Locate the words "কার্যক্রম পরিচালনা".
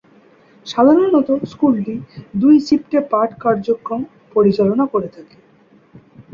3.43-4.85